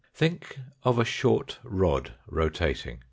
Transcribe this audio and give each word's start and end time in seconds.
Think 0.15 0.57
of 0.83 0.97
a 0.97 1.05
short 1.05 1.59
rod 1.63 2.13
rotating. 2.27 2.97